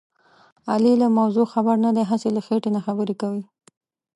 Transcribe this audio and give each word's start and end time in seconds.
علي 0.71 0.93
له 1.01 1.07
موضوع 1.19 1.45
خبر 1.53 1.75
نه 1.85 1.91
دی. 1.95 2.03
هسې 2.11 2.29
له 2.35 2.41
خېټې 2.47 2.69
نه 2.75 2.81
خبرې 2.85 3.15
کوي. 3.21 3.43